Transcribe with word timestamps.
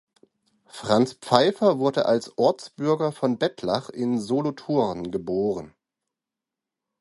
Franz 0.65 1.13
Pfeiffer 1.13 1.77
wurde 1.77 2.07
als 2.07 2.35
Ortsbürger 2.35 3.11
von 3.11 3.37
Bettlach 3.37 3.89
in 3.89 4.19
Solothurn 4.19 5.11
geboren. 5.11 5.75